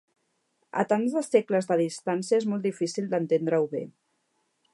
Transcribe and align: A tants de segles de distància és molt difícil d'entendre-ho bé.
A 0.83 0.85
tants 0.93 1.17
de 1.17 1.21
segles 1.27 1.69
de 1.73 1.77
distància 1.83 2.41
és 2.41 2.49
molt 2.55 2.67
difícil 2.71 3.13
d'entendre-ho 3.13 3.73
bé. 3.77 3.85